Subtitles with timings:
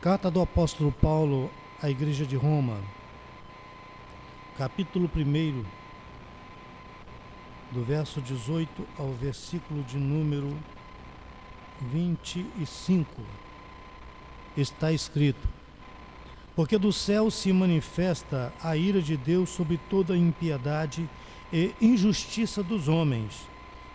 [0.00, 1.50] Carta do apóstolo Paulo
[1.82, 2.80] à igreja de Roma,
[4.56, 5.64] capítulo 1,
[7.72, 10.56] do verso 18 ao versículo de número
[11.80, 13.20] 25.
[14.56, 15.48] Está escrito:
[16.54, 21.10] Porque do céu se manifesta a ira de Deus sobre toda impiedade
[21.52, 23.48] e injustiça dos homens,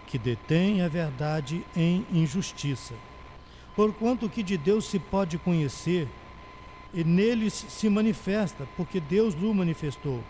[0.08, 2.94] que detêm a verdade em injustiça
[3.76, 6.08] Porquanto o que de Deus se pode conhecer,
[6.93, 10.24] e neles se manifesta, porque Deus o manifestou.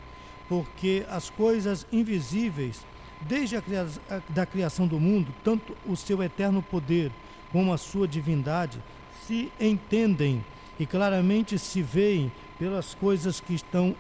[0.48, 2.86] Porque as coisas invisíveis,
[3.22, 7.12] desde a criação, da criação do mundo, tanto o seu eterno poder
[7.52, 8.80] como a sua divindade,
[9.28, 10.44] se entendem
[10.80, 13.96] e claramente se veem pelas coisas que estão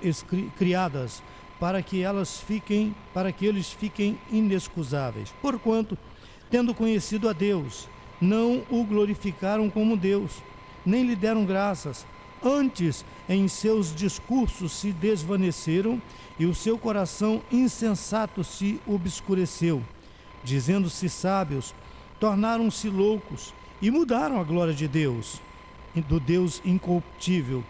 [0.57, 1.21] criadas,
[1.59, 5.33] para que elas fiquem, para que eles fiquem inexcusáveis.
[5.41, 5.97] Porquanto,
[6.49, 7.87] tendo conhecido a Deus,
[8.21, 10.43] não o glorificaram como Deus,
[10.85, 12.05] nem lhe deram graças.
[12.43, 16.01] Antes, em seus discursos se desvaneceram
[16.37, 19.81] e o seu coração insensato se obscureceu.
[20.43, 21.73] Dizendo-se sábios,
[22.19, 25.41] tornaram-se loucos e mudaram a glória de Deus,
[26.07, 27.63] do Deus incorruptível,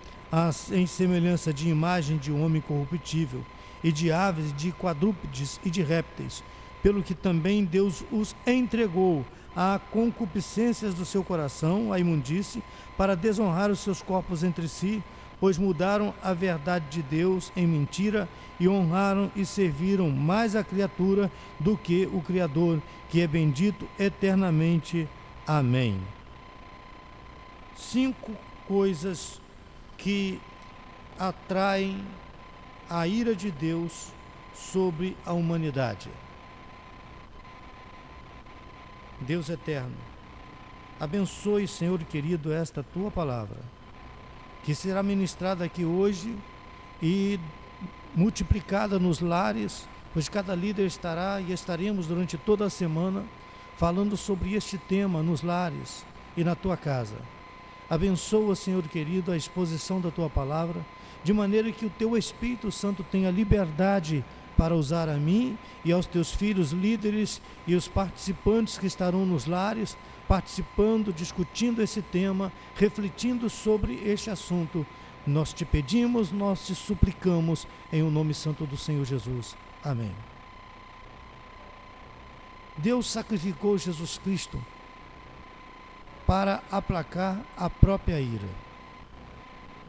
[0.72, 3.46] em semelhança de imagem de um homem corruptível,
[3.84, 6.44] e de aves, de quadrúpedes e de répteis,
[6.82, 12.64] pelo que também Deus os entregou a concupiscências do seu coração, a imundície,
[12.98, 15.04] para desonrar os seus corpos entre si,
[15.40, 21.30] pois mudaram a verdade de Deus em mentira e honraram e serviram mais a criatura
[21.60, 25.08] do que o Criador, que é bendito eternamente.
[25.46, 26.00] Amém.
[27.76, 28.32] Cinco
[28.68, 29.42] coisas
[29.98, 30.40] que
[31.20, 32.04] atraem
[32.90, 34.14] a ira de Deus
[34.54, 36.10] sobre a humanidade.
[39.24, 39.96] Deus eterno,
[41.00, 43.58] abençoe, Senhor querido, esta tua palavra,
[44.64, 46.38] que será ministrada aqui hoje
[47.02, 47.40] e
[48.16, 53.24] multiplicada nos lares, pois cada líder estará e estaremos durante toda a semana
[53.78, 56.06] falando sobre este tema nos lares
[56.38, 57.16] e na tua casa.
[57.90, 60.86] Abençoa, Senhor querido, a exposição da tua palavra,
[61.24, 64.24] de maneira que o teu Espírito Santo tenha liberdade
[64.58, 69.46] para usar a mim e aos teus filhos líderes e os participantes que estarão nos
[69.46, 69.98] lares,
[70.28, 74.86] participando, discutindo esse tema, refletindo sobre este assunto.
[75.26, 79.56] Nós te pedimos, nós te suplicamos, em o nome santo do Senhor Jesus.
[79.84, 80.12] Amém.
[82.78, 84.64] Deus sacrificou Jesus Cristo
[86.26, 88.48] para aplacar a própria ira,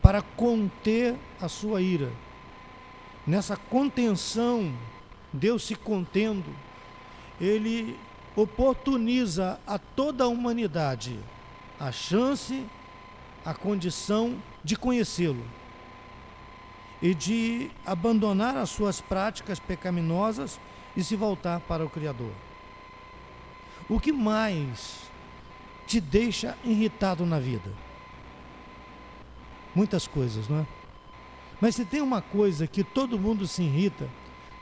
[0.03, 2.12] para conter a sua ira
[3.26, 4.72] nessa contenção,
[5.32, 6.54] Deus se contendo,
[7.40, 7.98] ele
[8.36, 11.18] oportuniza a toda a humanidade
[11.78, 12.64] a chance,
[13.44, 15.44] a condição de conhecê-lo
[17.02, 20.58] e de abandonar as suas práticas pecaminosas
[20.96, 22.32] e se voltar para o Criador.
[23.88, 25.02] O que mais
[25.86, 27.70] te deixa irritado na vida?
[29.74, 30.66] Muitas coisas, não é?
[31.60, 34.09] Mas se tem uma coisa que todo mundo se irrita,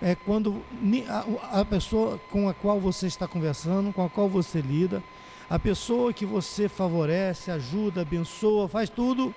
[0.01, 0.63] é quando
[1.53, 5.03] a, pessoa com a qual você está conversando, com a qual você lida,
[5.49, 9.35] a pessoa que você favorece, ajuda, abençoa, faz tudo,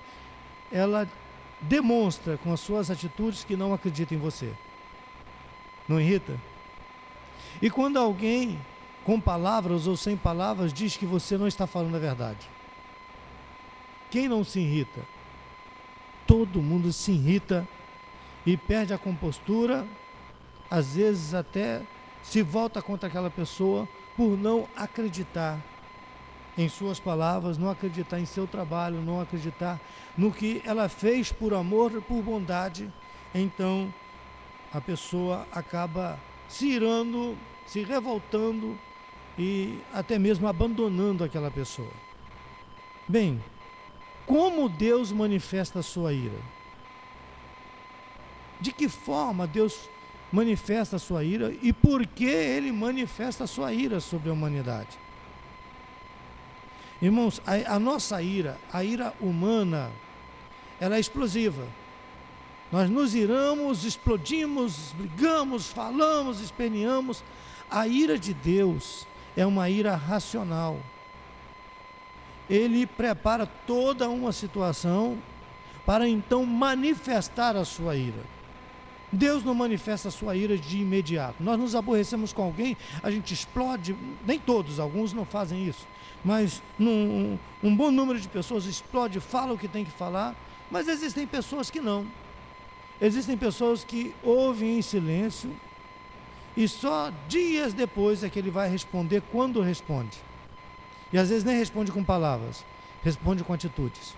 [0.72, 1.08] ela
[1.60, 4.52] demonstra com as suas atitudes que não acredita em você.
[5.88, 6.34] Não irrita?
[7.62, 8.58] E quando alguém,
[9.04, 12.48] com palavras ou sem palavras, diz que você não está falando a verdade.
[14.10, 15.00] Quem não se irrita?
[16.26, 17.66] Todo mundo se irrita
[18.44, 19.86] e perde a compostura,
[20.70, 21.82] às vezes até
[22.22, 25.60] se volta contra aquela pessoa por não acreditar
[26.58, 29.80] em suas palavras, não acreditar em seu trabalho, não acreditar
[30.16, 32.90] no que ela fez por amor, por bondade.
[33.34, 33.92] Então
[34.72, 38.78] a pessoa acaba se irando, se revoltando
[39.38, 41.92] e até mesmo abandonando aquela pessoa.
[43.06, 43.40] Bem,
[44.26, 46.38] como Deus manifesta a sua ira?
[48.60, 49.88] De que forma Deus
[50.32, 54.98] manifesta a sua ira e por que ele manifesta a sua ira sobre a humanidade?
[57.00, 59.90] Irmãos, a, a nossa ira, a ira humana,
[60.80, 61.66] ela é explosiva.
[62.72, 67.22] Nós nos iramos, explodimos, brigamos, falamos, esperneamos.
[67.70, 69.06] A ira de Deus
[69.36, 70.80] é uma ira racional
[72.48, 75.18] ele prepara toda uma situação
[75.84, 78.36] para então manifestar a sua ira.
[79.12, 81.42] Deus não manifesta a sua ira de imediato.
[81.42, 83.96] Nós nos aborrecemos com alguém, a gente explode,
[84.26, 85.86] nem todos, alguns não fazem isso,
[86.24, 90.34] mas num, um bom número de pessoas explode, fala o que tem que falar,
[90.70, 92.06] mas existem pessoas que não.
[93.00, 95.54] Existem pessoas que ouvem em silêncio
[96.56, 100.25] e só dias depois é que ele vai responder quando responde.
[101.12, 102.64] E às vezes nem responde com palavras,
[103.02, 104.14] responde com atitudes.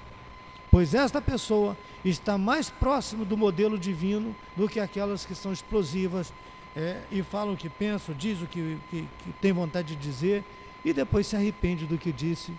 [0.70, 6.32] Pois esta pessoa está mais próximo do modelo divino do que aquelas que são explosivas
[6.76, 10.44] é, e falam o que pensam, diz o que, que, que tem vontade de dizer
[10.85, 12.52] e depois se arrepende do que disse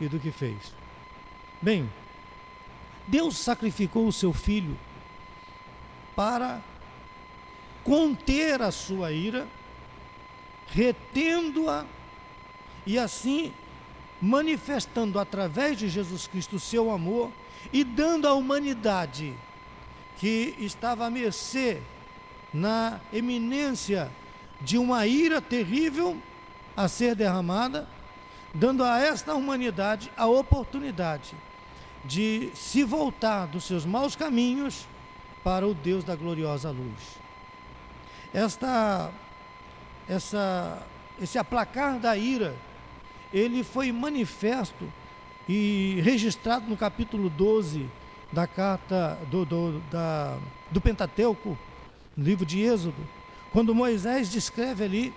[0.00, 0.74] e do que fez.
[1.62, 1.88] Bem,
[3.06, 4.76] Deus sacrificou o seu filho
[6.14, 6.60] para
[7.82, 9.46] conter a sua ira,
[10.66, 11.86] retendo-a
[12.88, 13.52] e assim
[14.18, 17.30] manifestando através de Jesus Cristo o seu amor
[17.70, 19.34] e dando à humanidade
[20.16, 21.82] que estava à mercê
[22.52, 24.10] na eminência
[24.62, 26.16] de uma ira terrível
[26.74, 27.86] a ser derramada,
[28.54, 31.34] dando a esta humanidade a oportunidade
[32.06, 34.86] de se voltar dos seus maus caminhos
[35.44, 37.18] para o Deus da gloriosa luz.
[38.32, 39.10] Esta,
[40.08, 40.82] essa,
[41.20, 42.54] esse aplacar da ira,
[43.32, 44.90] ele foi manifesto
[45.48, 47.88] e registrado no capítulo 12
[48.32, 50.38] da carta do, do, da,
[50.70, 51.56] do Pentateuco,
[52.16, 53.06] livro de Êxodo,
[53.52, 55.14] quando Moisés descreve ali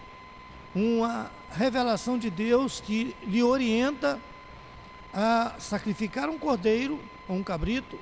[0.73, 4.19] uma revelação de Deus que lhe orienta
[5.13, 7.99] a sacrificar um cordeiro ou um cabrito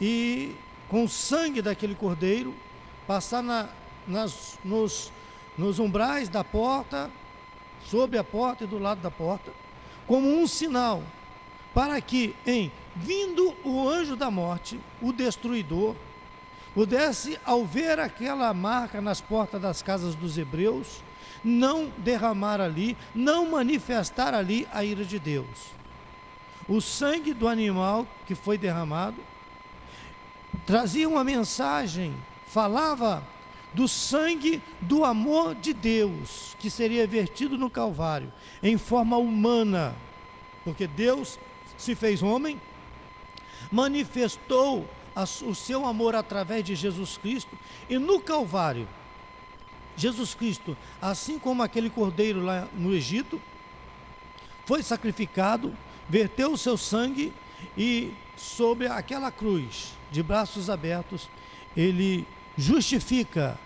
[0.00, 0.56] e
[0.88, 2.52] com o sangue daquele cordeiro
[3.06, 3.68] passar na,
[4.06, 5.12] nas, nos,
[5.56, 7.10] nos umbrais da porta,
[7.90, 9.52] sobre a porta e do lado da porta,
[10.06, 11.02] como um sinal
[11.74, 15.96] para que, em vindo o anjo da morte, o destruidor,
[16.72, 21.02] pudesse, ao ver aquela marca nas portas das casas dos hebreus,
[21.42, 25.74] não derramar ali, não manifestar ali a ira de Deus.
[26.68, 29.16] O sangue do animal que foi derramado
[30.64, 32.14] trazia uma mensagem,
[32.46, 33.22] falava
[33.74, 38.32] do sangue do amor de Deus que seria vertido no Calvário
[38.62, 39.94] em forma humana,
[40.62, 41.38] porque Deus
[41.76, 42.60] se fez homem,
[43.70, 44.88] manifestou
[45.42, 48.88] o seu amor através de Jesus Cristo e no Calvário,
[49.96, 53.40] Jesus Cristo, assim como aquele cordeiro lá no Egito,
[54.66, 55.76] foi sacrificado,
[56.08, 57.32] verteu o seu sangue
[57.76, 61.28] e sobre aquela cruz, de braços abertos,
[61.76, 62.26] ele
[62.56, 63.58] justifica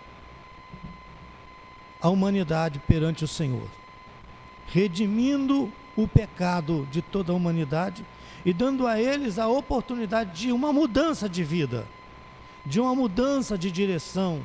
[2.01, 3.67] a humanidade perante o Senhor,
[4.67, 8.05] redimindo o pecado de toda a humanidade
[8.45, 11.85] e dando a eles a oportunidade de uma mudança de vida,
[12.65, 14.41] de uma mudança de direção,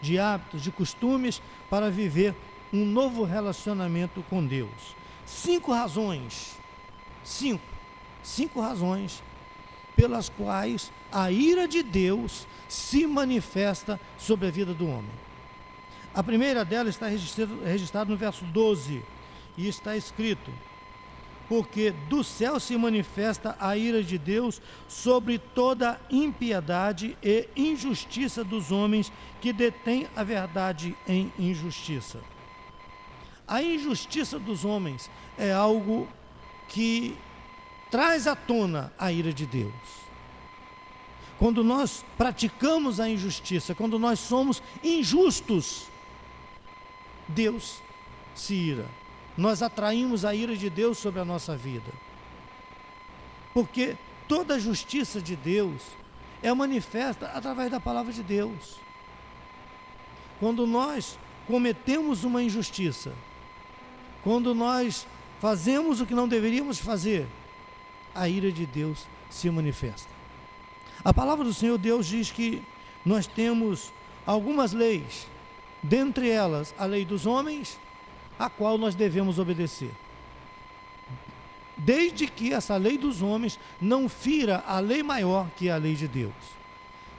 [0.00, 2.34] de hábitos, de costumes para viver
[2.72, 4.94] um novo relacionamento com Deus.
[5.24, 6.56] Cinco razões,
[7.24, 7.64] cinco,
[8.22, 9.22] cinco razões
[9.96, 15.29] pelas quais a ira de Deus se manifesta sobre a vida do homem.
[16.14, 19.02] A primeira delas está registrada no verso 12
[19.56, 20.52] e está escrito:
[21.50, 28.70] porque do céu se manifesta a ira de Deus sobre toda impiedade e injustiça dos
[28.70, 32.20] homens que detêm a verdade em injustiça.
[33.48, 36.08] A injustiça dos homens é algo
[36.68, 37.16] que
[37.90, 39.74] traz à tona a ira de Deus.
[41.36, 45.89] Quando nós praticamos a injustiça, quando nós somos injustos,
[47.30, 47.80] Deus
[48.34, 49.00] se ira
[49.40, 51.90] nós atraímos a ira de Deus sobre a nossa vida.
[53.54, 53.96] Porque
[54.28, 55.82] toda a justiça de Deus
[56.42, 58.76] é manifesta através da palavra de Deus.
[60.38, 63.12] Quando nós cometemos uma injustiça,
[64.22, 65.06] quando nós
[65.40, 67.26] fazemos o que não deveríamos fazer,
[68.14, 70.10] a ira de Deus se manifesta.
[71.02, 72.62] A palavra do Senhor Deus diz que
[73.06, 73.90] nós temos
[74.26, 75.26] algumas leis,
[75.82, 77.78] dentre elas a lei dos homens
[78.38, 79.90] a qual nós devemos obedecer.
[81.76, 85.94] Desde que essa lei dos homens não fira a lei maior que é a lei
[85.94, 86.32] de Deus.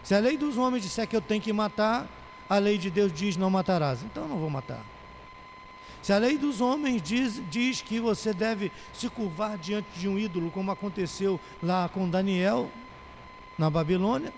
[0.04, 2.08] Se a lei dos homens disser que eu tenho que matar,
[2.50, 4.84] a lei de Deus diz não matarás, então eu não vou matar.
[6.02, 10.18] Se a lei dos homens diz, diz que você deve se curvar diante de um
[10.18, 12.70] ídolo, como aconteceu lá com Daniel
[13.58, 14.34] na Babilônia,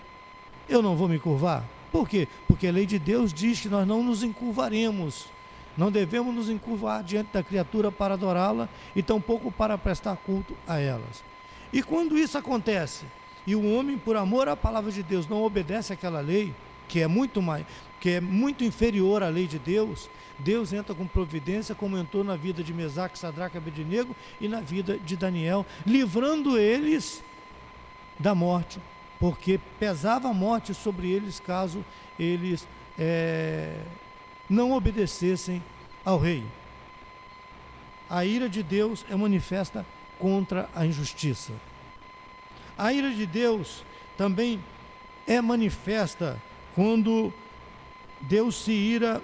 [0.68, 1.64] eu não vou me curvar.
[1.94, 2.26] Por quê?
[2.48, 5.32] Porque a lei de Deus diz que nós não nos encurvaremos
[5.76, 10.78] não devemos nos encurvar diante da criatura para adorá-la e tampouco para prestar culto a
[10.78, 11.24] elas.
[11.72, 13.04] E quando isso acontece,
[13.46, 16.54] e o homem, por amor à palavra de Deus, não obedece àquela lei,
[16.88, 17.66] que é muito mais,
[18.00, 20.08] que é muito inferior à lei de Deus,
[20.38, 24.98] Deus entra com providência, como entrou na vida de Mesaque, Sadraque Abednego e na vida
[24.98, 27.22] de Daniel, livrando eles
[28.18, 28.78] da morte,
[29.18, 31.84] porque pesava a morte sobre eles caso
[32.18, 32.66] eles
[32.98, 33.76] é,
[34.48, 35.62] não obedecessem
[36.04, 36.44] ao rei.
[38.08, 39.84] A ira de Deus é manifesta
[40.18, 41.52] contra a injustiça.
[42.76, 43.84] A ira de Deus
[44.16, 44.62] também
[45.26, 46.40] é manifesta
[46.74, 47.32] quando
[48.20, 49.22] Deus se ira,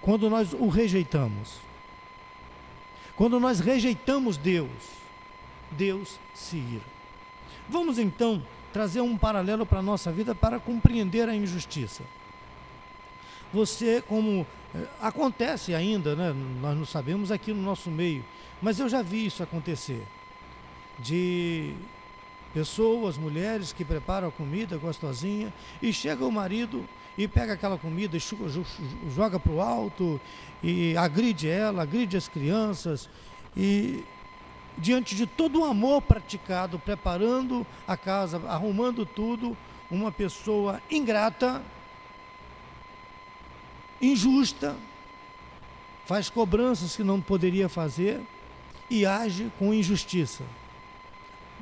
[0.00, 1.58] quando nós o rejeitamos.
[3.16, 4.70] Quando nós rejeitamos Deus,
[5.70, 6.84] Deus se ira.
[7.68, 8.42] Vamos então
[8.74, 12.02] trazer um paralelo para a nossa vida para compreender a injustiça.
[13.52, 16.34] Você, como eh, acontece ainda, né?
[16.60, 18.24] nós não sabemos aqui no nosso meio,
[18.60, 20.04] mas eu já vi isso acontecer.
[20.98, 21.72] De
[22.52, 26.84] pessoas, mulheres que preparam a comida gostosinha e chega o marido
[27.16, 28.18] e pega aquela comida,
[29.14, 30.20] joga para o alto
[30.60, 33.08] e agride ela, agride as crianças
[33.56, 34.02] e
[34.76, 39.56] diante de todo o amor praticado, preparando a casa, arrumando tudo,
[39.90, 41.62] uma pessoa ingrata,
[44.00, 44.76] injusta,
[46.04, 48.20] faz cobranças que não poderia fazer
[48.90, 50.44] e age com injustiça.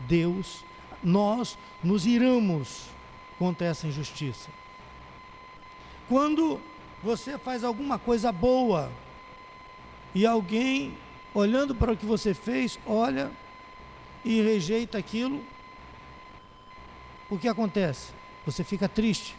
[0.09, 0.65] Deus,
[1.03, 2.87] nós nos iramos
[3.39, 4.49] contra essa injustiça.
[6.09, 6.61] Quando
[7.03, 8.91] você faz alguma coisa boa
[10.15, 10.97] e alguém
[11.35, 13.31] olhando para o que você fez, olha
[14.25, 15.43] e rejeita aquilo,
[17.31, 18.13] o que acontece?
[18.45, 19.35] Você fica triste.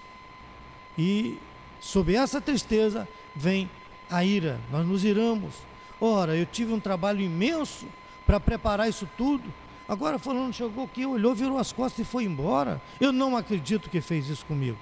[0.98, 1.38] E
[1.80, 3.70] sob essa tristeza vem
[4.10, 4.60] a ira.
[4.72, 5.54] Nós nos iramos.
[6.02, 7.86] Ora, eu tive um trabalho imenso
[8.26, 9.44] para preparar isso tudo.
[9.88, 12.82] Agora falando chegou aqui, olhou, virou as costas e foi embora.
[13.00, 14.78] Eu não acredito que fez isso comigo.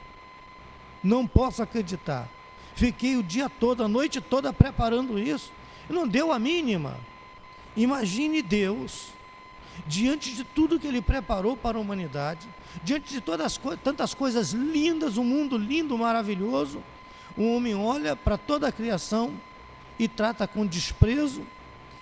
[1.03, 2.30] Não posso acreditar.
[2.75, 5.51] Fiquei o dia todo, a noite toda preparando isso
[5.91, 6.98] não deu a mínima.
[7.75, 9.07] Imagine Deus,
[9.88, 12.48] diante de tudo que Ele preparou para a humanidade,
[12.83, 16.83] diante de todas tantas coisas lindas, um mundo lindo, maravilhoso,
[17.38, 19.33] o homem olha para toda a criação
[19.98, 21.43] e trata com desprezo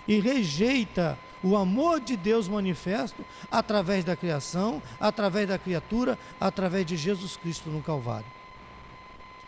[0.08, 6.98] e rejeita o amor de Deus manifesto através da criação, através da criatura, através de
[6.98, 8.26] Jesus Cristo no Calvário.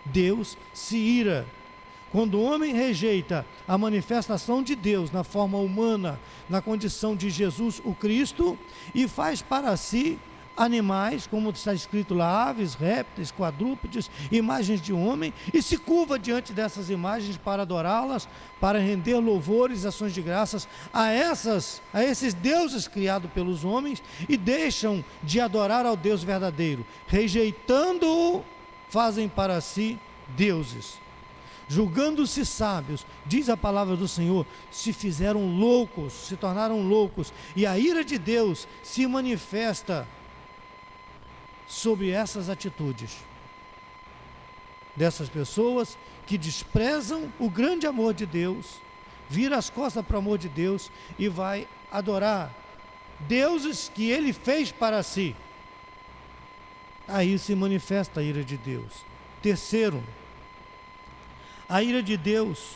[0.05, 1.45] Deus se ira
[2.11, 7.81] quando o homem rejeita a manifestação de Deus na forma humana, na condição de Jesus
[7.85, 8.57] o Cristo,
[8.93, 10.19] e faz para si
[10.57, 16.51] animais, como está escrito lá, aves, répteis, quadrúpedes, imagens de homem, e se curva diante
[16.51, 18.27] dessas imagens para adorá-las,
[18.59, 24.35] para render louvores, ações de graças a essas, a esses deuses criados pelos homens e
[24.35, 28.43] deixam de adorar ao Deus verdadeiro, rejeitando-o,
[28.89, 29.97] fazem para si
[30.35, 31.00] deuses
[31.71, 37.79] julgando-se sábios, diz a palavra do Senhor, se fizeram loucos, se tornaram loucos, e a
[37.79, 40.05] ira de Deus se manifesta
[41.65, 43.15] sobre essas atitudes
[44.97, 45.97] dessas pessoas
[46.27, 48.81] que desprezam o grande amor de Deus,
[49.29, 52.53] vira as costas para o amor de Deus e vai adorar
[53.21, 55.33] deuses que ele fez para si.
[57.07, 58.91] Aí se manifesta a ira de Deus.
[59.41, 60.03] Terceiro,
[61.71, 62.75] a ira de Deus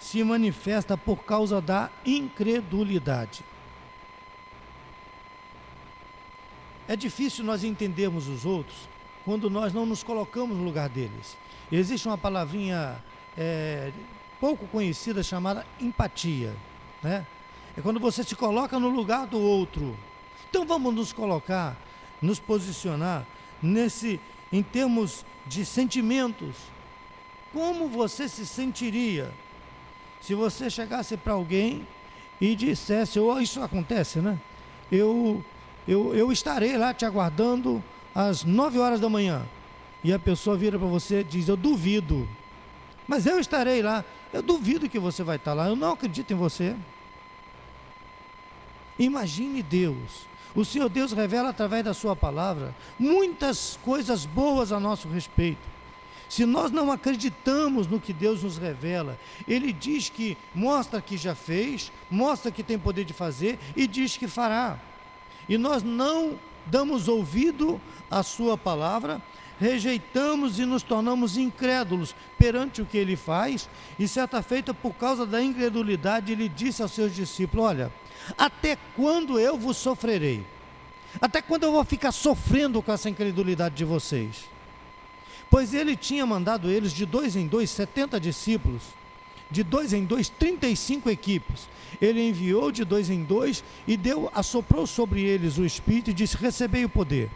[0.00, 3.44] se manifesta por causa da incredulidade.
[6.88, 8.88] É difícil nós entendermos os outros
[9.22, 11.36] quando nós não nos colocamos no lugar deles.
[11.70, 13.04] Existe uma palavrinha
[13.36, 13.92] é,
[14.40, 16.54] pouco conhecida chamada empatia.
[17.02, 17.26] Né?
[17.76, 19.94] É quando você se coloca no lugar do outro.
[20.48, 21.76] Então vamos nos colocar,
[22.22, 23.26] nos posicionar
[23.60, 24.18] nesse,
[24.50, 26.56] em termos de sentimentos,
[27.56, 29.32] como você se sentiria
[30.20, 31.88] se você chegasse para alguém
[32.38, 34.38] e dissesse, ou oh, isso acontece, né?
[34.92, 35.42] Eu,
[35.88, 37.82] eu, eu estarei lá te aguardando
[38.14, 39.42] às 9 horas da manhã.
[40.04, 42.28] E a pessoa vira para você e diz, eu duvido.
[43.08, 44.04] Mas eu estarei lá.
[44.34, 45.66] Eu duvido que você vai estar lá.
[45.66, 46.76] Eu não acredito em você.
[48.98, 50.26] Imagine Deus.
[50.54, 55.75] O Senhor Deus revela através da Sua palavra muitas coisas boas a nosso respeito.
[56.28, 61.34] Se nós não acreditamos no que Deus nos revela, Ele diz que mostra que já
[61.34, 64.78] fez, mostra que tem poder de fazer e diz que fará.
[65.48, 67.80] E nós não damos ouvido
[68.10, 69.22] à Sua palavra,
[69.60, 73.68] rejeitamos e nos tornamos incrédulos perante o que Ele faz,
[73.98, 77.92] e certa feita, por causa da incredulidade, Ele disse aos seus discípulos: Olha,
[78.36, 80.44] até quando eu vos sofrerei?
[81.20, 84.55] Até quando eu vou ficar sofrendo com essa incredulidade de vocês?
[85.50, 88.82] Pois ele tinha mandado eles de dois em dois, setenta discípulos,
[89.50, 91.68] de dois em dois, trinta e cinco equipes.
[92.00, 96.36] Ele enviou de dois em dois e deu, assoprou sobre eles o Espírito e disse:
[96.36, 97.30] Recebei o poder.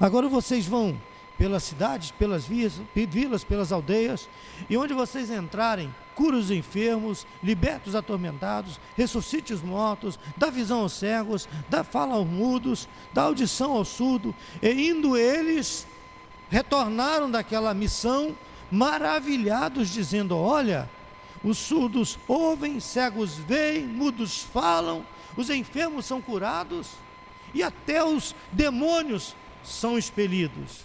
[0.00, 0.98] Agora vocês vão
[1.36, 4.28] pelas cidades, pelas vias, vilas, pelas aldeias,
[4.70, 10.80] e onde vocês entrarem, cura os enfermos, liberta os atormentados, ressuscite os mortos, dá visão
[10.80, 15.86] aos cegos, dá fala aos mudos, dá audição ao surdo, e indo eles,
[16.52, 18.36] retornaram daquela missão
[18.70, 20.88] maravilhados, dizendo: Olha,
[21.42, 25.04] os surdos ouvem, cegos veem, mudos falam,
[25.34, 26.90] os enfermos são curados
[27.54, 30.84] e até os demônios são expelidos.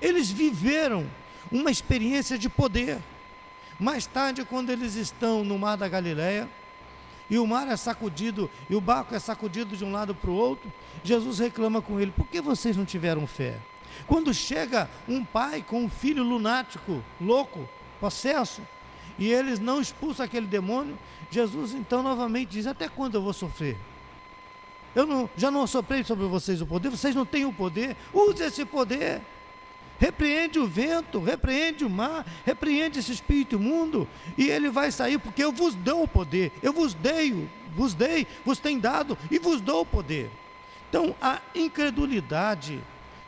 [0.00, 1.04] Eles viveram
[1.50, 2.98] uma experiência de poder.
[3.80, 6.48] Mais tarde, quando eles estão no mar da Galileia,
[7.28, 10.34] e o mar é sacudido, e o barco é sacudido de um lado para o
[10.34, 13.58] outro, Jesus reclama com ele: por que vocês não tiveram fé?
[14.06, 17.68] Quando chega um pai com um filho lunático, louco,
[18.00, 18.62] possesso,
[19.18, 20.98] e eles não expulsam aquele demônio,
[21.30, 23.76] Jesus então novamente diz: Até quando eu vou sofrer?
[24.94, 28.42] Eu não, já não soprei sobre vocês o poder, vocês não têm o poder, use
[28.42, 29.20] esse poder.
[29.98, 35.42] Repreende o vento, repreende o mar, repreende esse espírito imundo, e ele vai sair, porque
[35.42, 39.60] eu vos dou o poder, eu vos dei, vos dei, vos tenho dado e vos
[39.60, 40.30] dou o poder.
[40.88, 42.82] Então, a incredulidade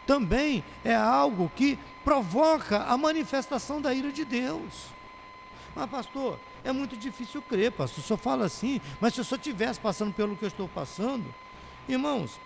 [0.09, 4.87] também é algo que provoca a manifestação da ira de Deus.
[5.77, 8.03] Mas, pastor, é muito difícil crer, pastor.
[8.03, 11.27] O senhor fala assim, mas se o senhor estivesse passando pelo que eu estou passando,
[11.87, 12.41] irmãos,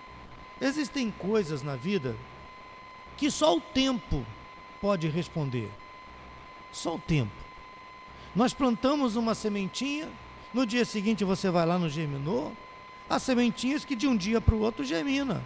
[0.60, 2.16] existem coisas na vida
[3.16, 4.26] que só o tempo
[4.80, 5.70] pode responder.
[6.72, 7.30] Só o tempo.
[8.34, 10.10] Nós plantamos uma sementinha,
[10.52, 12.52] no dia seguinte você vai lá no germinou.
[13.08, 15.40] Há sementinhas que de um dia para o outro germina.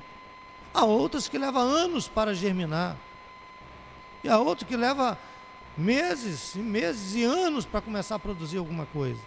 [0.76, 2.99] Há outras que levam anos para germinar.
[4.23, 5.16] E há outras que levam
[5.75, 9.18] meses e meses e anos para começar a produzir alguma coisa.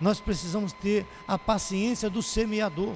[0.00, 2.94] Nós precisamos ter a paciência do semeador.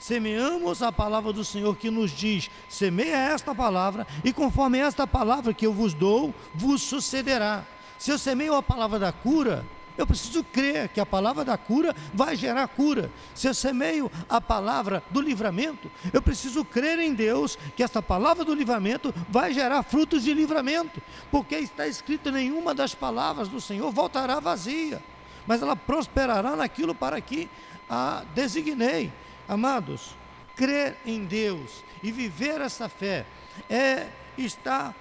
[0.00, 5.54] Semeamos a palavra do Senhor que nos diz: semeia esta palavra, e conforme esta palavra
[5.54, 7.64] que eu vos dou, vos sucederá.
[8.00, 9.64] Se eu semeio a palavra da cura,
[10.02, 13.08] eu preciso crer que a palavra da cura vai gerar cura.
[13.36, 18.44] Se eu semeio a palavra do livramento, eu preciso crer em Deus que essa palavra
[18.44, 23.92] do livramento vai gerar frutos de livramento, porque está escrito: nenhuma das palavras do Senhor
[23.92, 25.00] voltará vazia,
[25.46, 27.48] mas ela prosperará naquilo para que
[27.88, 29.12] a designei.
[29.48, 30.16] Amados,
[30.56, 33.24] crer em Deus e viver essa fé
[33.70, 34.96] é estar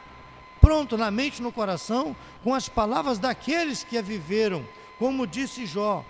[0.60, 4.64] pronto na mente e no coração com as palavras daqueles que a viveram
[5.02, 6.06] como disse Jó,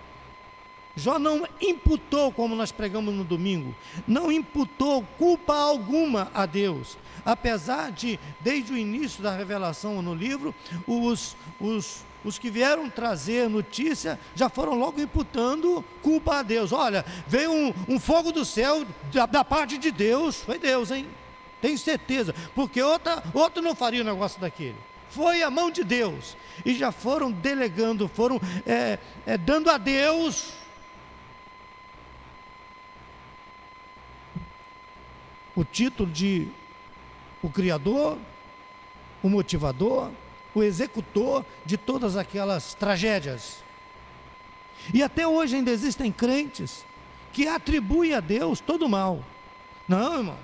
[0.98, 3.74] Jó não imputou, como nós pregamos no domingo,
[4.06, 10.54] não imputou culpa alguma a Deus, apesar de, desde o início da revelação no livro,
[10.86, 16.74] os, os, os que vieram trazer notícia já foram logo imputando culpa a Deus.
[16.74, 21.08] Olha, veio um, um fogo do céu da, da, parte de Deus, foi Deus, hein?
[21.62, 26.36] Tenho certeza, porque outra, outro não faria um negócio daquele foi a mão de Deus.
[26.66, 30.54] E já foram delegando, foram é, é, dando a Deus
[35.56, 36.48] o título de
[37.44, 38.18] o Criador,
[39.22, 40.12] o motivador,
[40.54, 43.64] o executor de todas aquelas tragédias.
[44.94, 46.86] E até hoje ainda existem crentes
[47.34, 49.24] que atribuem a Deus todo o mal.
[49.88, 50.38] Não, irmão,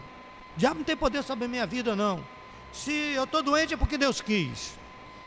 [0.55, 2.23] o diabo não tem poder sobre a minha vida, não.
[2.71, 4.77] Se eu estou doente é porque Deus quis.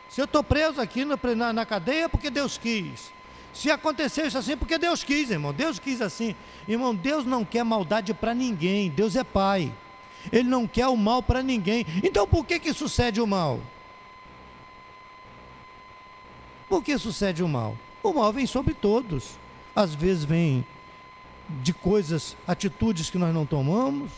[0.08, 3.12] Se eu estou preso aqui na, na cadeia é porque Deus quis.
[3.52, 5.52] Se aconteceu isso assim, é porque Deus quis, irmão.
[5.52, 6.34] Deus quis assim.
[6.68, 8.90] Irmão, Deus não quer maldade para ninguém.
[8.90, 9.72] Deus é Pai.
[10.30, 11.86] Ele não quer o mal para ninguém.
[12.02, 13.60] Então por que que sucede o mal?
[16.68, 17.76] Por que sucede o mal?
[18.02, 19.38] O mal vem sobre todos.
[19.74, 20.64] Às vezes vem
[21.62, 24.10] de coisas, atitudes que nós não tomamos,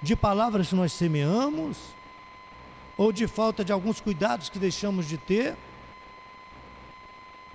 [0.00, 1.76] de palavras que nós semeamos
[2.98, 5.56] ou de falta de alguns cuidados que deixamos de ter.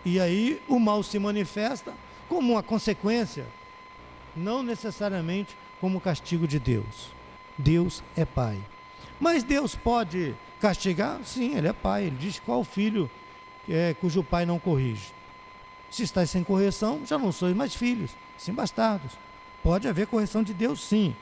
[0.03, 1.93] E aí o mal se manifesta
[2.27, 3.45] como uma consequência,
[4.35, 7.11] não necessariamente como castigo de Deus.
[7.57, 8.59] Deus é Pai.
[9.19, 11.19] Mas Deus pode castigar?
[11.23, 12.05] Sim, Ele é Pai.
[12.05, 13.09] Ele diz qual filho
[13.69, 15.11] é, cujo pai não corrige.
[15.89, 19.11] Se está sem correção, já não sois mais filhos, sim bastardos.
[19.61, 21.15] Pode haver correção de Deus, sim,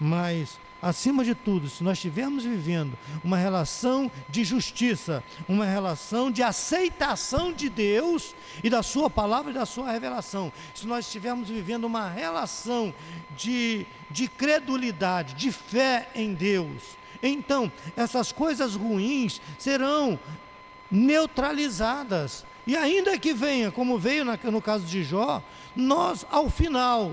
[0.00, 6.42] mas acima de tudo, se nós estivermos vivendo uma relação de justiça, uma relação de
[6.42, 11.84] aceitação de Deus e da Sua palavra e da Sua revelação, se nós estivermos vivendo
[11.84, 12.92] uma relação
[13.36, 16.82] de, de credulidade, de fé em Deus,
[17.22, 20.18] então essas coisas ruins serão
[20.90, 22.44] neutralizadas.
[22.66, 25.42] E ainda que venha, como veio no caso de Jó,
[25.76, 27.12] nós, ao final,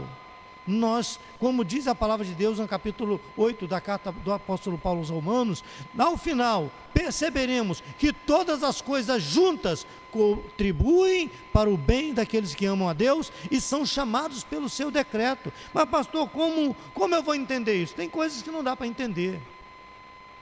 [0.71, 4.99] nós, como diz a palavra de Deus no capítulo 8 da carta do apóstolo Paulo
[4.99, 5.63] aos Romanos,
[5.97, 12.89] ao final perceberemos que todas as coisas juntas contribuem para o bem daqueles que amam
[12.89, 15.51] a Deus e são chamados pelo seu decreto.
[15.73, 17.95] Mas, pastor, como, como eu vou entender isso?
[17.95, 19.39] Tem coisas que não dá para entender.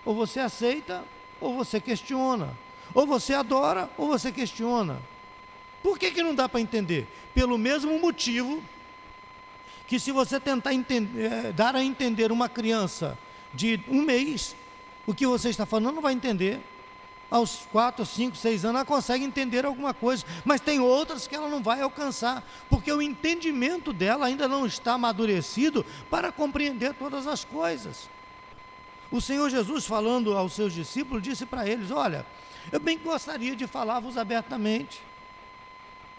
[0.03, 1.03] Ou você aceita,
[1.39, 2.57] ou você questiona.
[2.93, 4.99] Ou você adora, ou você questiona.
[5.83, 7.07] Por que, que não dá para entender?
[7.33, 8.61] Pelo mesmo motivo
[9.89, 13.17] que se você tentar entender, eh, dar a entender uma criança
[13.51, 14.55] de um mês,
[15.07, 16.61] o que você está falando não vai entender.
[17.31, 21.49] Aos quatro, cinco, seis anos ela consegue entender alguma coisa, mas tem outras que ela
[21.49, 27.43] não vai alcançar, porque o entendimento dela ainda não está amadurecido para compreender todas as
[27.43, 28.07] coisas.
[29.11, 32.27] O Senhor Jesus, falando aos seus discípulos, disse para eles: Olha,
[32.71, 35.01] eu bem gostaria de falar-vos abertamente,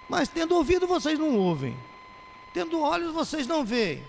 [0.09, 1.77] mas tendo ouvido vocês não ouvem,
[2.53, 4.03] Tendo olhos, vocês não veem.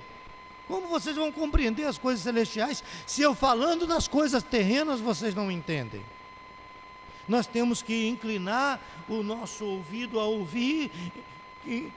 [0.68, 5.52] Como vocês vão compreender as coisas celestiais se eu falando das coisas terrenas vocês não
[5.52, 6.02] entendem?
[7.28, 10.92] Nós temos que inclinar o nosso ouvido a ouvir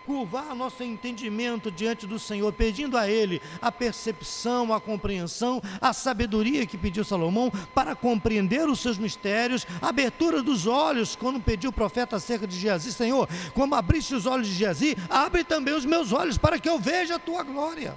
[0.06, 6.66] curvar nosso entendimento diante do Senhor, pedindo a Ele a percepção, a compreensão, a sabedoria
[6.66, 11.72] que pediu Salomão para compreender os seus mistérios, a abertura dos olhos, quando pediu o
[11.72, 16.12] profeta acerca de Geazi, Senhor, como abriste os olhos de Geazi, abre também os meus
[16.12, 17.96] olhos para que eu veja a tua glória.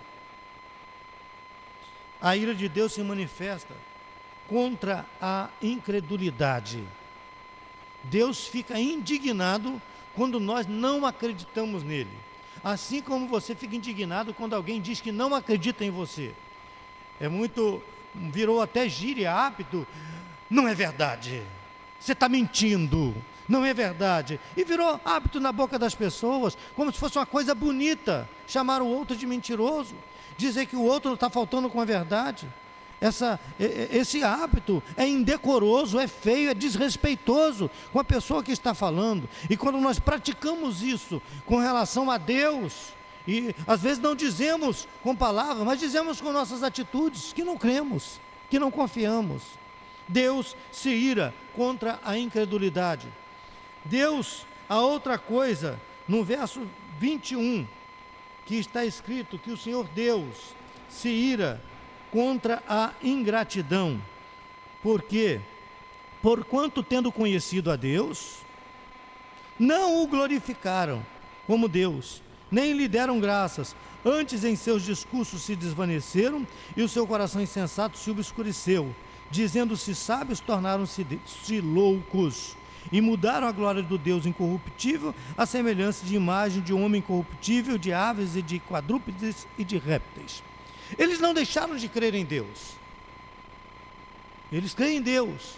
[2.22, 3.76] A ira de Deus se manifesta
[4.48, 6.84] contra a incredulidade.
[8.04, 9.82] Deus fica indignado
[10.18, 12.10] quando nós não acreditamos nele.
[12.64, 16.34] Assim como você fica indignado quando alguém diz que não acredita em você.
[17.22, 17.82] É muito.
[18.16, 19.86] virou até gíria, hábito.
[20.50, 21.44] Não é verdade.
[22.00, 23.16] Você está mentindo.
[23.48, 24.40] Não é verdade.
[24.58, 28.28] E virou hábito na boca das pessoas, como se fosse uma coisa bonita.
[28.48, 29.96] Chamar o outro de mentiroso.
[30.36, 32.48] Dizer que o outro está faltando com a verdade.
[33.00, 39.30] Essa, esse hábito é indecoroso, é feio, é desrespeitoso com a pessoa que está falando.
[39.50, 42.94] E quando nós praticamos isso com relação a Deus,
[43.28, 48.20] e às vezes não dizemos com palavras, mas dizemos com nossas atitudes que não cremos,
[48.50, 49.44] que não confiamos.
[50.08, 53.08] Deus se ira contra a incredulidade.
[53.86, 57.68] Deus, a outra coisa, no verso 21,
[58.46, 60.56] que está escrito que o Senhor Deus
[60.90, 61.62] se ira
[62.18, 64.02] contra a ingratidão.
[64.82, 65.40] Porque,
[66.20, 68.38] porquanto tendo conhecido a Deus,
[69.60, 71.06] não o glorificaram
[71.46, 77.06] como Deus, nem lhe deram graças, antes em seus discursos se desvaneceram e o seu
[77.06, 78.96] coração insensato se obscureceu.
[79.30, 81.06] Dizendo-se sábios, tornaram-se
[81.62, 82.58] loucos
[82.92, 87.94] e mudaram a glória do Deus incorruptível à semelhança de imagem de homem corruptível, de
[87.94, 90.42] aves e de quadrúpedes e de répteis.
[90.98, 92.78] Eles não deixaram de crer em Deus.
[94.52, 95.56] Eles creem em Deus.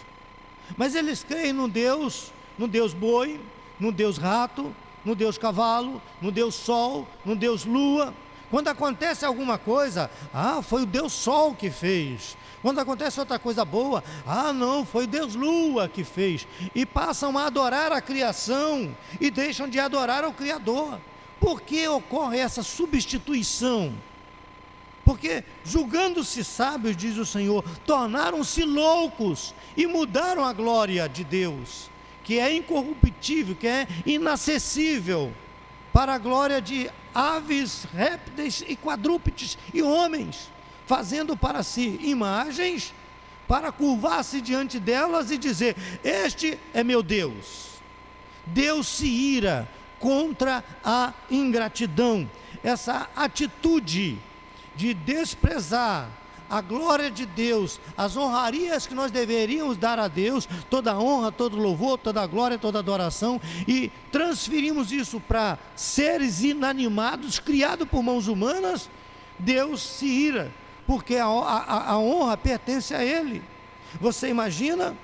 [0.76, 3.40] Mas eles creem no Deus, no Deus boi,
[3.78, 8.14] no Deus rato, no Deus cavalo, no Deus sol, no Deus lua.
[8.50, 12.36] Quando acontece alguma coisa, ah, foi o Deus sol que fez.
[12.60, 16.46] Quando acontece outra coisa boa, ah, não, foi Deus lua que fez.
[16.74, 21.00] E passam a adorar a criação e deixam de adorar o Criador.
[21.38, 23.94] Por que ocorre essa substituição?
[25.10, 31.90] Porque, julgando-se sábios, diz o Senhor, tornaram-se loucos e mudaram a glória de Deus,
[32.22, 35.34] que é incorruptível, que é inacessível,
[35.92, 40.48] para a glória de aves, répteis e quadrúpedes e homens,
[40.86, 42.94] fazendo para si imagens,
[43.48, 47.80] para curvar-se diante delas e dizer: Este é meu Deus.
[48.46, 49.68] Deus se ira
[49.98, 52.30] contra a ingratidão,
[52.62, 54.29] essa atitude
[54.76, 56.08] de desprezar
[56.50, 61.56] a glória de Deus, as honrarias que nós deveríamos dar a Deus, toda honra, todo
[61.56, 68.90] louvor, toda glória, toda adoração, e transferimos isso para seres inanimados, criados por mãos humanas,
[69.38, 70.52] Deus se ira,
[70.88, 73.42] porque a, a, a honra pertence a Ele.
[74.00, 74.96] Você imagina?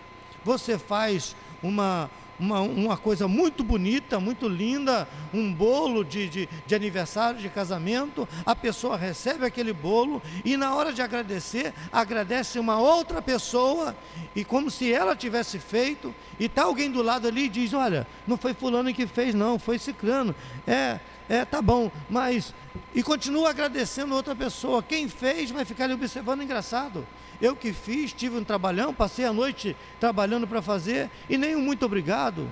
[0.44, 6.74] Você faz uma, uma, uma coisa muito bonita, muito linda, um bolo de, de, de,
[6.74, 12.78] aniversário, de casamento, a pessoa recebe aquele bolo e na hora de agradecer, agradece uma
[12.78, 13.96] outra pessoa,
[14.34, 18.06] e como se ela tivesse feito, e está alguém do lado ali e diz: Olha,
[18.26, 20.34] não foi fulano que fez, não, foi ciclano.
[20.66, 22.54] É, é, tá bom, mas.
[22.94, 24.82] E continua agradecendo outra pessoa.
[24.82, 27.06] Quem fez vai ficar ali observando, engraçado.
[27.40, 31.60] Eu que fiz, tive um trabalhão, passei a noite trabalhando para fazer, e nem um
[31.60, 32.48] muito obrigado.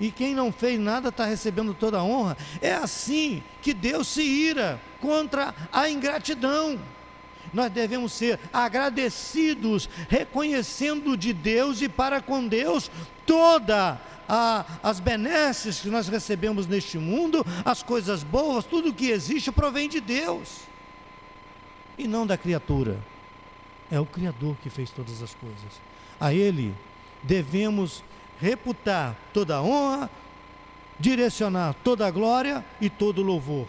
[0.00, 2.36] E quem não fez nada está recebendo toda a honra.
[2.60, 6.80] É assim que Deus se ira contra a ingratidão.
[7.52, 12.90] Nós devemos ser agradecidos, reconhecendo de Deus e para com Deus
[13.24, 13.98] toda a,
[14.82, 20.00] as benesses que nós recebemos neste mundo, as coisas boas, tudo que existe provém de
[20.00, 20.60] Deus
[21.98, 22.98] e não da criatura.
[23.90, 25.80] É o Criador que fez todas as coisas.
[26.18, 26.74] A Ele
[27.22, 28.02] devemos
[28.40, 30.10] reputar toda a honra,
[30.98, 33.66] direcionar toda a glória e todo o louvor,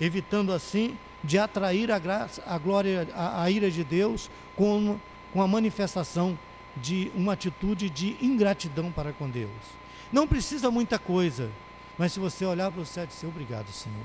[0.00, 4.98] evitando assim de atrair a graça, a glória, a, a ira de Deus com,
[5.32, 6.38] com a manifestação
[6.80, 9.50] de uma atitude de ingratidão para com Deus.
[10.12, 11.50] Não precisa muita coisa,
[11.98, 14.04] mas se você olhar para o céu e dizer obrigado, Senhor.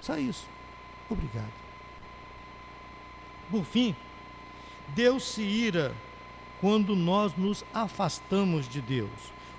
[0.00, 0.46] Só isso.
[1.08, 1.52] Obrigado.
[3.50, 3.94] Por fim,
[4.88, 5.94] Deus se ira
[6.60, 9.10] quando nós nos afastamos de Deus.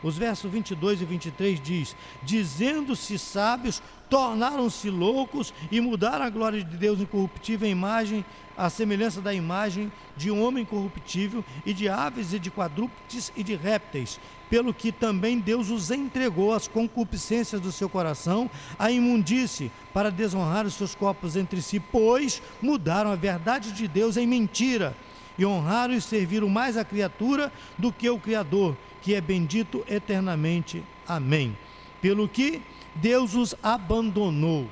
[0.03, 6.77] Os versos 22 e 23 diz: Dizendo-se sábios, tornaram-se loucos e mudaram a glória de
[6.77, 8.23] Deus incorruptível em imagem,
[8.55, 13.43] a semelhança da imagem de um homem corruptível e de aves e de quadrúpedes e
[13.43, 19.71] de répteis, pelo que também Deus os entregou às concupiscências do seu coração, à imundície,
[19.93, 24.95] para desonrar os seus corpos entre si, pois mudaram a verdade de Deus em mentira
[25.37, 28.75] e honraram e serviram mais a criatura do que o Criador,
[29.07, 30.83] que é bendito eternamente.
[31.07, 31.57] Amém.
[32.01, 32.61] Pelo que
[32.93, 34.67] Deus os abandonou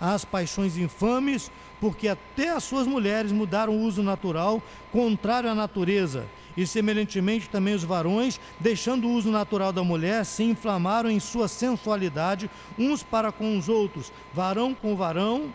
[0.00, 6.24] às paixões infames, porque até as suas mulheres mudaram o uso natural, contrário à natureza.
[6.56, 11.46] E semelhantemente também os varões, deixando o uso natural da mulher, se inflamaram em sua
[11.46, 15.52] sensualidade uns para com os outros, varão com varão,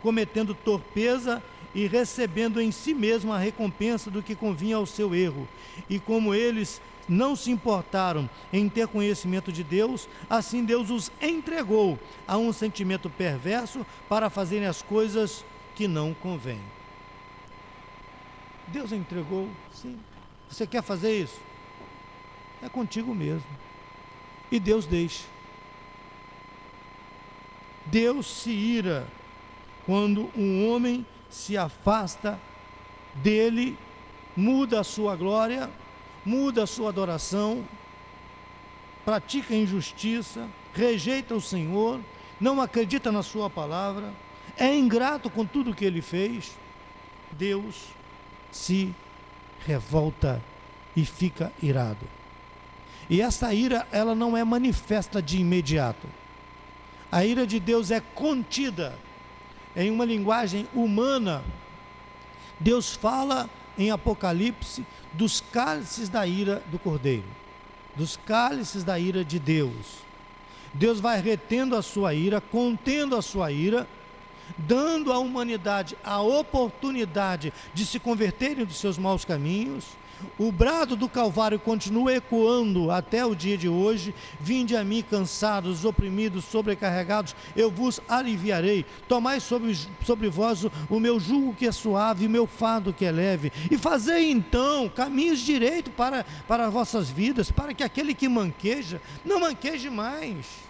[0.00, 1.42] cometendo torpeza
[1.74, 5.48] e recebendo em si mesmo a recompensa do que convinha ao seu erro.
[5.90, 11.98] E como eles não se importaram em ter conhecimento de Deus, assim Deus os entregou
[12.26, 15.44] a um sentimento perverso para fazerem as coisas
[15.74, 16.60] que não convêm.
[18.68, 19.98] Deus entregou, sim.
[20.48, 21.40] Você quer fazer isso?
[22.62, 23.48] É contigo mesmo.
[24.50, 25.24] E Deus deixa.
[27.86, 29.06] Deus se ira
[29.86, 32.38] quando um homem se afasta
[33.14, 33.78] dele,
[34.36, 35.70] muda a sua glória,
[36.24, 37.64] muda a sua adoração,
[39.04, 42.00] pratica injustiça, rejeita o Senhor,
[42.40, 44.12] não acredita na sua palavra,
[44.56, 46.56] é ingrato com tudo que ele fez,
[47.32, 47.86] Deus
[48.50, 48.94] se
[49.66, 50.42] revolta
[50.96, 52.06] e fica irado.
[53.08, 56.06] E essa ira, ela não é manifesta de imediato.
[57.10, 58.98] A ira de Deus é contida
[59.74, 61.42] em uma linguagem humana,
[62.60, 67.24] Deus fala em Apocalipse dos cálices da ira do Cordeiro,
[67.94, 69.98] dos cálices da ira de Deus.
[70.74, 73.86] Deus vai retendo a sua ira, contendo a sua ira,
[74.56, 79.97] dando à humanidade a oportunidade de se converterem dos seus maus caminhos
[80.38, 84.14] o brado do Calvário continua ecoando até o dia de hoje.
[84.40, 88.84] Vinde a mim, cansados, oprimidos, sobrecarregados, eu vos aliviarei.
[89.06, 93.10] Tomai sobre, sobre vós o, meu jugo que é suave, o meu fardo que é
[93.10, 93.52] leve.
[93.70, 99.40] E fazei então caminhos direitos para, para vossas vidas, para que aquele que manqueja, não
[99.40, 100.68] manqueje mais.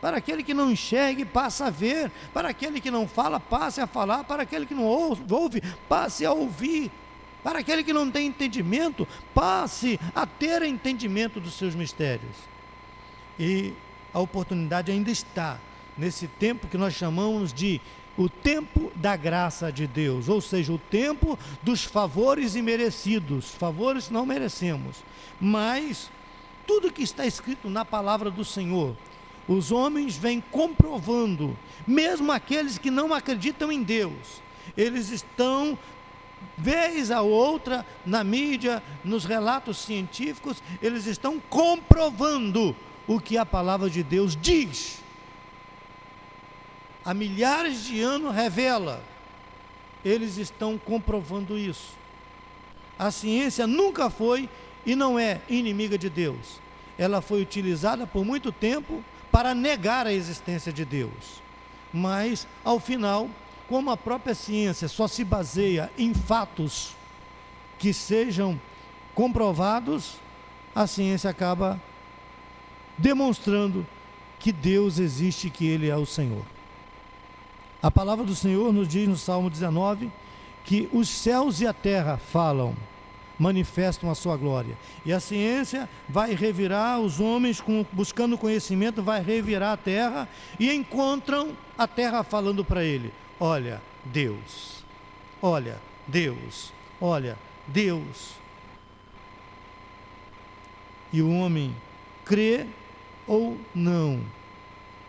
[0.00, 2.12] Para aquele que não enxergue, passe a ver.
[2.32, 4.24] Para aquele que não fala, passe a falar.
[4.24, 6.92] Para aquele que não ouve, passe a ouvir
[7.42, 12.36] para aquele que não tem entendimento, passe a ter entendimento dos seus mistérios.
[13.38, 13.72] E
[14.12, 15.58] a oportunidade ainda está
[15.96, 17.80] nesse tempo que nós chamamos de
[18.16, 23.50] o tempo da graça de Deus, ou seja, o tempo dos favores imerecidos.
[23.50, 25.04] Favores não merecemos,
[25.40, 26.10] mas
[26.66, 28.96] tudo que está escrito na palavra do Senhor,
[29.46, 34.42] os homens vêm comprovando, mesmo aqueles que não acreditam em Deus,
[34.76, 35.78] eles estão
[36.56, 42.74] vez a outra, na mídia, nos relatos científicos, eles estão comprovando
[43.06, 45.02] o que a palavra de Deus diz.
[47.04, 49.02] Há milhares de anos revela,
[50.04, 51.94] eles estão comprovando isso.
[52.98, 54.48] A ciência nunca foi
[54.84, 56.60] e não é inimiga de Deus.
[56.98, 61.42] Ela foi utilizada por muito tempo para negar a existência de Deus.
[61.92, 63.28] Mas, ao final,
[63.68, 66.94] como a própria ciência só se baseia em fatos
[67.78, 68.60] que sejam
[69.14, 70.14] comprovados,
[70.74, 71.80] a ciência acaba
[72.98, 73.86] demonstrando
[74.38, 76.44] que Deus existe, que Ele é o Senhor.
[77.82, 80.10] A palavra do Senhor nos diz no Salmo 19
[80.64, 82.74] que os céus e a terra falam,
[83.38, 84.76] manifestam a sua glória.
[85.04, 90.72] E a ciência vai revirar os homens com, buscando conhecimento, vai revirar a terra e
[90.72, 94.84] encontram a terra falando para ele: Olha, Deus,
[95.42, 98.34] olha, Deus, olha, Deus.
[101.12, 101.74] E o homem
[102.24, 102.66] crê
[103.26, 104.20] ou não.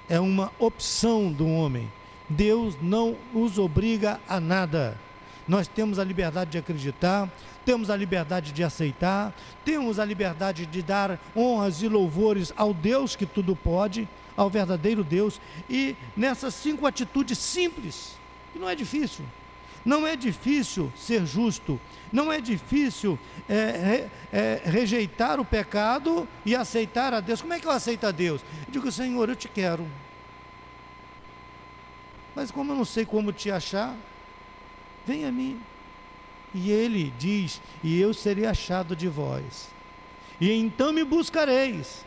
[0.09, 1.91] É uma opção do homem.
[2.29, 4.99] Deus não os obriga a nada.
[5.47, 7.29] Nós temos a liberdade de acreditar,
[7.65, 9.33] temos a liberdade de aceitar,
[9.63, 15.03] temos a liberdade de dar honras e louvores ao Deus que tudo pode, ao verdadeiro
[15.03, 18.17] Deus, e nessas cinco atitudes simples,
[18.51, 19.25] que não é difícil.
[19.85, 21.79] Não é difícil ser justo,
[22.11, 27.41] não é difícil é, é, rejeitar o pecado e aceitar a Deus.
[27.41, 28.41] Como é que eu aceito a Deus?
[28.65, 29.87] Eu digo, Senhor, eu te quero.
[32.35, 33.95] Mas como eu não sei como te achar,
[35.07, 35.59] vem a mim.
[36.53, 39.69] E ele diz: E eu serei achado de vós.
[40.39, 42.05] E então me buscareis.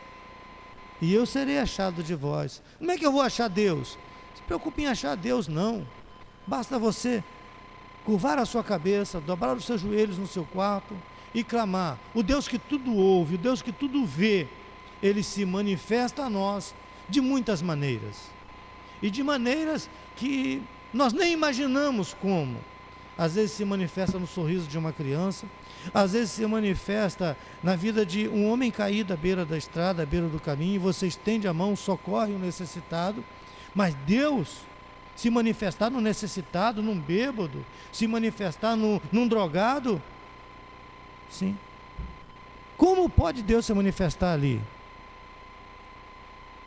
[1.01, 2.61] E eu serei achado de vós.
[2.77, 3.97] Como é que eu vou achar Deus?
[4.35, 5.85] Se preocupe em achar Deus, não.
[6.45, 7.23] Basta você
[8.05, 10.95] curvar a sua cabeça, dobrar os seus joelhos no seu quarto
[11.33, 11.97] e clamar.
[12.13, 14.47] O Deus que tudo ouve, o Deus que tudo vê,
[15.01, 16.75] ele se manifesta a nós
[17.09, 18.29] de muitas maneiras.
[19.01, 20.61] E de maneiras que
[20.93, 22.57] nós nem imaginamos como.
[23.21, 25.45] Às vezes se manifesta no sorriso de uma criança,
[25.93, 30.05] às vezes se manifesta na vida de um homem caído à beira da estrada, à
[30.07, 33.23] beira do caminho, e você estende a mão, socorre o necessitado,
[33.75, 34.61] mas Deus
[35.15, 40.01] se manifestar no necessitado, num bêbado, se manifestar no, num drogado,
[41.29, 41.55] sim.
[42.75, 44.59] Como pode Deus se manifestar ali?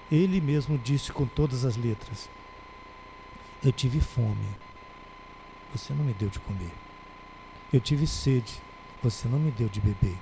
[0.08, 2.30] Ele mesmo disse com todas as letras:
[3.60, 4.46] Eu tive fome,
[5.74, 6.72] você não me deu de comer.
[7.72, 8.54] Eu tive sede,
[9.02, 10.16] você não me deu de beber.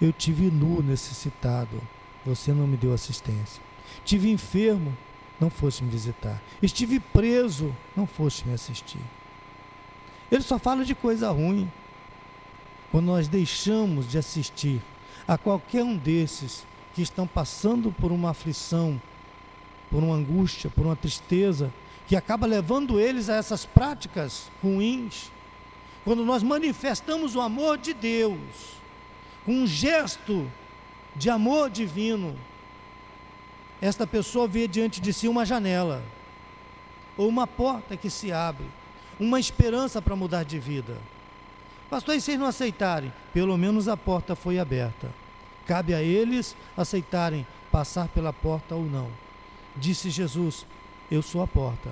[0.00, 1.80] Eu tive nu, necessitado,
[2.24, 3.62] você não me deu assistência.
[4.04, 4.96] Tive enfermo,
[5.38, 6.42] não foste me visitar.
[6.62, 9.00] Estive preso, não foste me assistir.
[10.30, 11.70] Ele só fala de coisa ruim.
[12.90, 14.80] Quando nós deixamos de assistir
[15.28, 19.00] a qualquer um desses que estão passando por uma aflição,
[19.90, 21.72] por uma angústia, por uma tristeza,
[22.06, 25.30] que acaba levando eles a essas práticas ruins.
[26.04, 28.38] Quando nós manifestamos o amor de Deus,
[29.46, 30.50] um gesto
[31.16, 32.36] de amor divino,
[33.80, 36.02] esta pessoa vê diante de si uma janela,
[37.16, 38.66] ou uma porta que se abre,
[39.18, 40.96] uma esperança para mudar de vida.
[41.90, 43.12] Pastor, e se não aceitarem?
[43.32, 45.10] Pelo menos a porta foi aberta.
[45.66, 49.08] Cabe a eles aceitarem passar pela porta ou não.
[49.76, 50.66] Disse Jesus:
[51.10, 51.90] Eu sou a porta.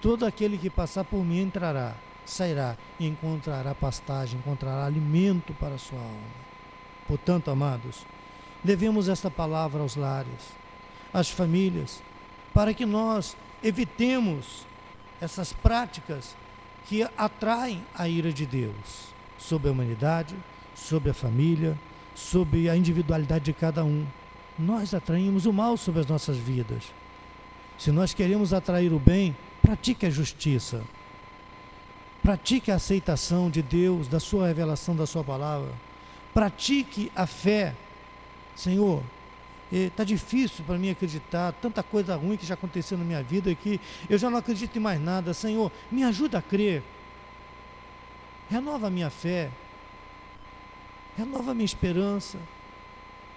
[0.00, 5.78] Todo aquele que passar por mim entrará, sairá e encontrará pastagem, encontrará alimento para a
[5.78, 6.48] sua alma.
[7.06, 8.04] Portanto, amados,
[8.64, 10.52] Levemos esta palavra aos lares,
[11.12, 12.02] às famílias,
[12.52, 14.66] para que nós evitemos
[15.20, 16.36] essas práticas
[16.86, 20.34] que atraem a ira de Deus sobre a humanidade,
[20.74, 21.78] sobre a família,
[22.14, 24.04] sobre a individualidade de cada um.
[24.58, 26.92] Nós atraímos o mal sobre as nossas vidas.
[27.78, 30.82] Se nós queremos atrair o bem, pratique a justiça.
[32.22, 35.72] Pratique a aceitação de Deus, da sua revelação, da sua palavra.
[36.34, 37.74] Pratique a fé
[38.58, 39.04] Senhor,
[39.70, 43.80] está difícil para mim acreditar, tanta coisa ruim que já aconteceu na minha vida que
[44.10, 45.32] eu já não acredito em mais nada.
[45.32, 46.82] Senhor, me ajuda a crer.
[48.50, 49.48] Renova a minha fé.
[51.16, 52.36] Renova a minha esperança.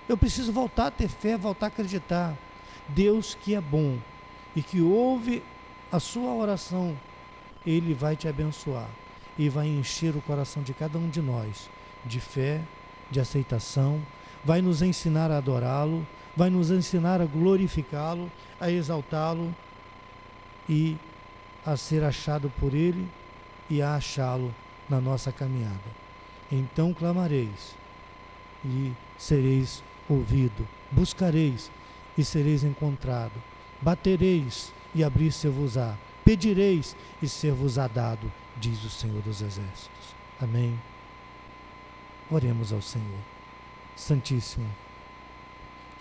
[0.10, 2.36] Eu preciso voltar a ter fé, voltar a acreditar.
[2.90, 4.00] Deus que é bom
[4.56, 5.44] e que ouve
[5.92, 6.98] a sua oração,
[7.66, 8.90] Ele vai te abençoar
[9.38, 11.70] e vai encher o coração de cada um de nós
[12.06, 12.62] de fé,
[13.10, 14.02] de aceitação
[14.44, 19.54] vai nos ensinar a adorá-lo, vai nos ensinar a glorificá-lo, a exaltá-lo
[20.68, 20.98] e
[21.66, 23.08] a ser achado por ele
[23.70, 24.54] e a achá-lo
[24.90, 26.02] na nossa caminhada.
[26.52, 27.76] Então clamareis
[28.66, 31.72] e sereis ouvido, buscareis
[32.18, 33.32] e sereis encontrado,
[33.82, 40.16] batereis e abrir-se-vos-á, pedireis e ser-vos-á dado, diz o Senhor dos Exércitos.
[40.40, 40.80] Amém.
[42.30, 43.20] Oremos ao Senhor.
[43.96, 44.70] Santíssimo,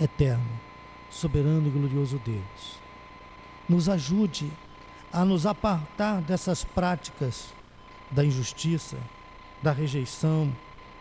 [0.01, 0.61] Eterno,
[1.11, 2.81] Soberano e Glorioso Deus,
[3.69, 4.51] nos ajude
[5.13, 7.53] a nos apartar dessas práticas
[8.11, 8.97] da injustiça,
[9.63, 10.55] da rejeição,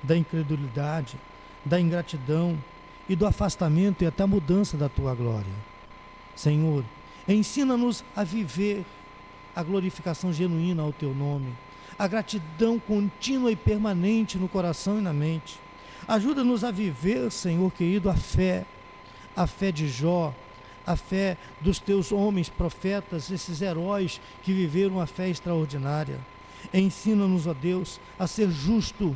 [0.03, 1.17] da incredulidade,
[1.63, 2.57] da ingratidão
[3.07, 5.68] e do afastamento e até a mudança da tua glória.
[6.39, 6.85] Senhor,
[7.27, 8.85] ensina-nos a viver
[9.53, 11.53] a glorificação genuína ao teu nome,
[11.97, 15.59] a gratidão contínua e permanente no coração e na mente.
[16.07, 18.65] Ajuda-nos a viver, Senhor querido, a fé,
[19.35, 20.33] a fé de Jó,
[20.87, 26.21] a fé dos teus homens profetas, esses heróis que viveram a fé extraordinária.
[26.73, 29.13] Ensina-nos, ó Deus, a ser justo,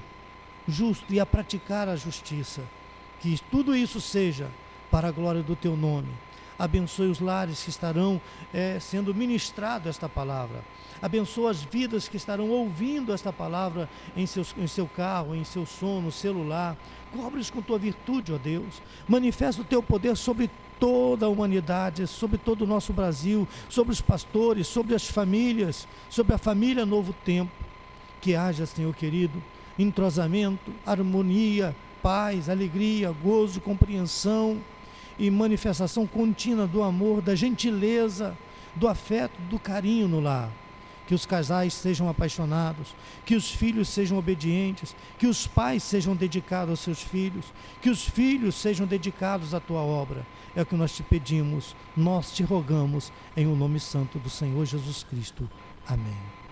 [0.67, 2.61] justo e a praticar a justiça.
[3.21, 4.49] Que tudo isso seja
[4.91, 6.09] para a glória do teu nome.
[6.63, 8.21] Abençoe os lares que estarão
[8.53, 10.63] é, sendo ministrado esta palavra.
[11.01, 15.65] Abençoa as vidas que estarão ouvindo esta palavra em, seus, em seu carro, em seu
[15.65, 16.77] sono, celular.
[17.11, 18.81] Cobre-os com tua virtude, ó Deus.
[19.05, 20.49] Manifesta o teu poder sobre
[20.79, 26.33] toda a humanidade, sobre todo o nosso Brasil, sobre os pastores, sobre as famílias, sobre
[26.33, 27.51] a família Novo Tempo.
[28.21, 29.43] Que haja, Senhor querido,
[29.77, 34.61] entrosamento, harmonia, paz, alegria, gozo, compreensão
[35.17, 38.37] e manifestação contínua do amor, da gentileza,
[38.75, 40.51] do afeto, do carinho no lar
[41.05, 42.95] que os casais sejam apaixonados,
[43.25, 47.45] que os filhos sejam obedientes, que os pais sejam dedicados aos seus filhos,
[47.81, 50.25] que os filhos sejam dedicados à tua obra.
[50.55, 54.65] É o que nós te pedimos, nós te rogamos, em o nome santo do Senhor
[54.65, 55.49] Jesus Cristo.
[55.87, 56.42] Amém.